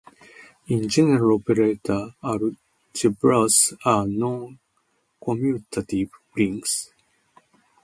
[0.69, 6.89] In general operator algebras are non-commutative rings.